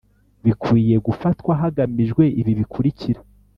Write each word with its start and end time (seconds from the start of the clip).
bikwiriye 0.45 0.97
gufatwa 1.07 1.51
hagamijwe 1.61 2.23
ibi 2.39 2.51
bikurikira 2.59 3.19